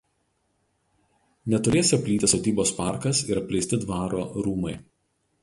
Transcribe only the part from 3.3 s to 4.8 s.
ir apleisti dvaro rūmai.